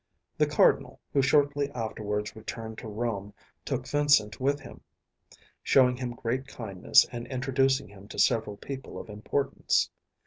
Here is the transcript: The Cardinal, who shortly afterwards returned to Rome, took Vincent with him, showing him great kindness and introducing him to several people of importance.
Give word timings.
The 0.35 0.47
Cardinal, 0.47 0.99
who 1.13 1.21
shortly 1.21 1.69
afterwards 1.73 2.35
returned 2.35 2.79
to 2.79 2.87
Rome, 2.87 3.35
took 3.63 3.87
Vincent 3.87 4.39
with 4.39 4.59
him, 4.59 4.81
showing 5.61 5.95
him 5.97 6.13
great 6.15 6.47
kindness 6.47 7.05
and 7.11 7.27
introducing 7.27 7.87
him 7.87 8.07
to 8.07 8.17
several 8.17 8.57
people 8.57 8.99
of 8.99 9.09
importance. 9.11 9.91